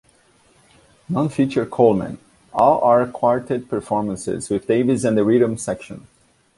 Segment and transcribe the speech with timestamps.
[1.09, 2.17] None feature Coleman;
[2.53, 6.07] all are quartet performances with Davis and the rhythm section.